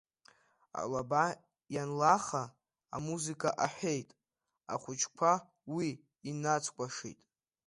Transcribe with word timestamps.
Алаба 0.79 1.23
ианлаха, 1.75 2.43
амузыка 2.95 3.49
аҳәеит, 3.65 4.09
ахәыҷқәа 4.73 5.31
уи 5.75 5.87
инацкәашеит. 6.29 7.19